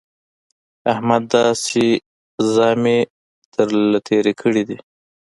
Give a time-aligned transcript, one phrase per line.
[0.91, 1.85] احمد داسې
[2.53, 2.99] ژامې
[3.53, 4.77] تر له تېرې کړې دي